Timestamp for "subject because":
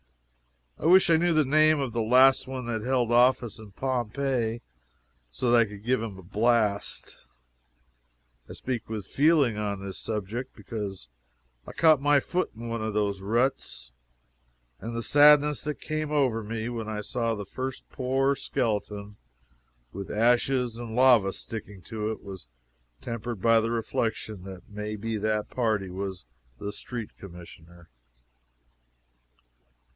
9.99-11.07